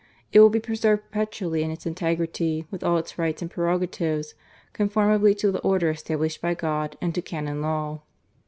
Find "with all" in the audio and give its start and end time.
2.71-2.97